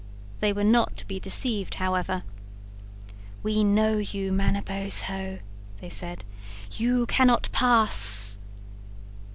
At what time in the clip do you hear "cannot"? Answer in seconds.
7.05-7.49